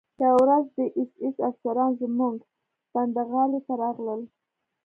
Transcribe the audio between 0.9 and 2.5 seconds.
اېس ایس افسران زموږ